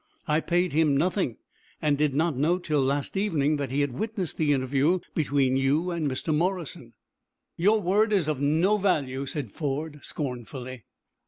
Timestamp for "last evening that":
2.81-3.69